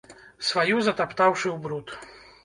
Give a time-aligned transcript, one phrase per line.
[0.45, 1.93] Сваю затаптаўшы ў бруд.